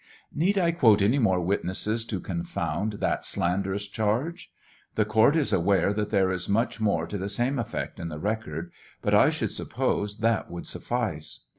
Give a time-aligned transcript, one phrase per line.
[0.33, 4.51] Need I quote any more witnesses to confound that slanderous charge?
[4.95, 8.17] The court is aware that there is much more to the same effect in the
[8.17, 8.71] record,
[9.03, 11.41] but I should suppose that would suffice.